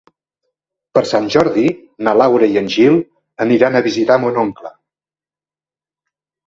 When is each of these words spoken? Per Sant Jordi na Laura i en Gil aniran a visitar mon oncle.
Per 0.97 1.03
Sant 1.09 1.27
Jordi 1.35 1.65
na 2.07 2.15
Laura 2.21 2.49
i 2.55 2.59
en 2.63 2.73
Gil 2.77 2.99
aniran 3.47 3.79
a 3.79 3.85
visitar 3.91 4.21
mon 4.27 4.45
oncle. 4.49 4.75